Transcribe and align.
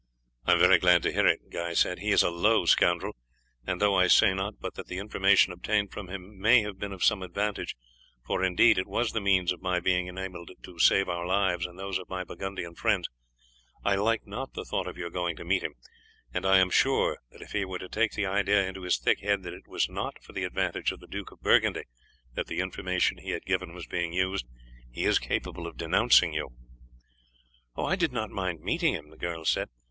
"I 0.47 0.53
am 0.53 0.57
very 0.59 0.79
glad 0.79 1.03
to 1.03 1.11
hear 1.11 1.27
it," 1.27 1.51
Guy 1.51 1.73
said. 1.73 1.99
"He 1.99 2.09
is 2.09 2.23
a 2.23 2.31
low 2.31 2.65
scoundrel, 2.65 3.15
and 3.67 3.79
though 3.79 3.93
I 3.93 4.07
say 4.07 4.33
not 4.33 4.55
but 4.59 4.73
that 4.73 4.87
the 4.87 4.97
information 4.97 5.53
obtained 5.53 5.91
from 5.91 6.07
him 6.07 6.39
may 6.39 6.63
have 6.63 6.79
been 6.79 6.91
of 6.91 7.03
some 7.03 7.21
advantage, 7.21 7.75
for 8.25 8.43
indeed 8.43 8.79
it 8.79 8.87
was 8.87 9.11
the 9.11 9.21
means 9.21 9.51
of 9.51 9.61
my 9.61 9.79
being 9.79 10.07
enabled 10.07 10.49
to 10.63 10.79
save 10.79 11.07
our 11.07 11.27
lives 11.27 11.67
and 11.67 11.77
those 11.77 11.99
of 11.99 12.09
my 12.09 12.23
Burgundian 12.23 12.73
friends, 12.73 13.09
I 13.85 13.93
like 13.93 14.25
not 14.25 14.53
the 14.55 14.65
thought 14.65 14.87
of 14.87 14.97
your 14.97 15.11
going 15.11 15.35
to 15.35 15.45
meet 15.45 15.61
him; 15.61 15.75
and 16.33 16.47
I 16.47 16.57
am 16.57 16.71
sure 16.71 17.19
that 17.31 17.43
if 17.43 17.51
he 17.51 17.63
were 17.63 17.77
to 17.77 17.87
take 17.87 18.13
the 18.13 18.25
idea 18.25 18.67
into 18.67 18.81
his 18.81 18.97
thick 18.97 19.19
head 19.19 19.43
that 19.43 19.53
it 19.53 19.67
was 19.67 19.87
not 19.87 20.23
for 20.23 20.33
the 20.33 20.45
advantage 20.45 20.91
of 20.91 20.99
the 20.99 21.05
Duke 21.07 21.29
of 21.31 21.43
Burgundy 21.43 21.83
that 22.33 22.47
the 22.47 22.59
information 22.61 23.19
he 23.19 23.29
had 23.29 23.45
given 23.45 23.71
was 23.75 23.85
being 23.85 24.13
used, 24.13 24.47
he 24.89 25.05
is 25.05 25.19
capable 25.19 25.67
of 25.67 25.77
denouncing 25.77 26.33
you." 26.33 26.49
"I 27.77 27.95
did 27.95 28.11
not 28.11 28.31
mind 28.31 28.61
meeting 28.61 28.95
him,", 28.95 29.11
the 29.11 29.15
girl 29.17 29.45
said. 29.45 29.69